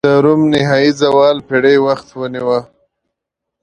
د 0.07 0.11
روم 0.25 0.41
نهايي 0.53 0.91
زوال 1.01 1.37
پېړۍ 1.47 1.77
وخت 1.85 2.07
ونیوه. 2.19 2.59